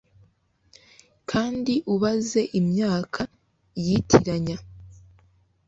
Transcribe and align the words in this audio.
Kandi 1.29 1.73
ubaze 1.93 2.41
imyaka 2.59 3.21
yitiranya 3.85 4.57